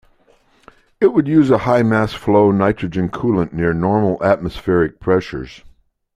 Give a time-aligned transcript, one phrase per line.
[0.99, 5.61] It would use a high mass-flow nitrogen coolant near normal atmospheric pressures.